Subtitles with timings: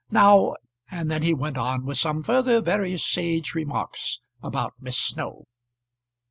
[0.09, 0.55] Now"
[0.89, 5.45] And then he went on with some further very sage remarks about Miss Snow.